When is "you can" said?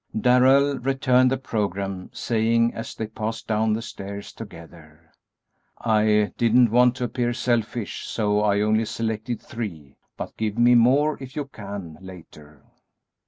11.35-11.99